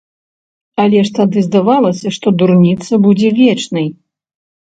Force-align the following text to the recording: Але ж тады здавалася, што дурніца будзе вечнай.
Але 0.83 0.99
ж 1.09 1.13
тады 1.17 1.43
здавалася, 1.47 2.07
што 2.17 2.27
дурніца 2.39 2.93
будзе 3.05 3.29
вечнай. 3.43 3.87